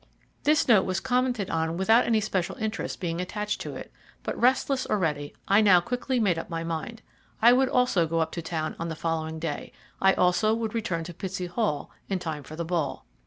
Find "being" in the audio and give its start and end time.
2.99-3.21